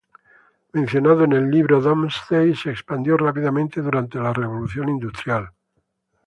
Mencionado 0.73 1.25
en 1.25 1.33
el 1.33 1.51
libro 1.51 1.79
Domesday, 1.79 2.55
se 2.55 2.71
expandió 2.71 3.17
rápidamente 3.17 3.81
durante 3.81 4.17
la 4.17 4.33
Revolución 4.33 4.89
Industrial. 4.89 5.51